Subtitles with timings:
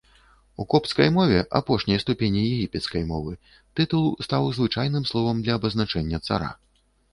[0.63, 3.35] У копцкай мове, апошняй ступені егіпецкай мовы,
[3.79, 6.53] тытул стаў звычайным словам для абазначэння цара.